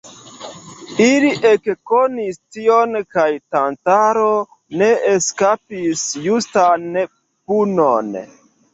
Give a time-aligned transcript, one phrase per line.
[1.07, 4.33] Ili ekkonis tion kaj Tantalo
[4.83, 8.15] ne eskapis justan punon.